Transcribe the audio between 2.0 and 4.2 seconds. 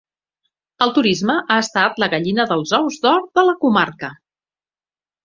la gallina dels ous d'or de la comarca.